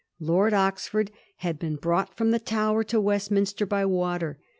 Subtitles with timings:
[0.19, 4.39] Lord Oxford had been brought fix)m the Tower to Westminster by water.